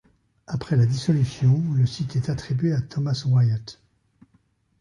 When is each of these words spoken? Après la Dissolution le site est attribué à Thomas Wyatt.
Après 0.47 0.77
la 0.77 0.87
Dissolution 0.87 1.61
le 1.75 1.85
site 1.85 2.15
est 2.15 2.31
attribué 2.31 2.73
à 2.73 2.81
Thomas 2.81 3.23
Wyatt. 3.27 3.79